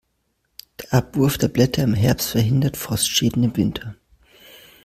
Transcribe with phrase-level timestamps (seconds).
[0.81, 3.95] Der Abwurf der Blätter im Herbst verhindert Frostschäden im Winter.